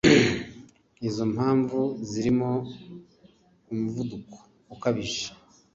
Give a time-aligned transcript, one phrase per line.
[1.07, 2.51] Izo mpamvu zirimo
[3.71, 4.37] umuvuduko
[4.75, 5.27] ukabije